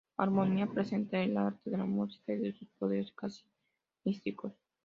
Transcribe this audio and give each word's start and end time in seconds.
Armonía 0.17 0.65
presenta 0.65 1.19
el 1.19 1.37
arte 1.37 1.69
de 1.69 1.77
la 1.77 1.85
música 1.85 2.33
y 2.33 2.39
de 2.39 2.57
sus 2.57 2.67
poderes 2.79 3.11
casi 3.11 3.43
místicos. 4.03 4.51